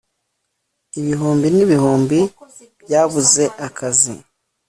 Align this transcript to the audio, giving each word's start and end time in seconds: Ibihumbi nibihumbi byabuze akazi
Ibihumbi 0.99 1.47
nibihumbi 1.51 2.19
byabuze 2.83 3.43
akazi 3.67 4.13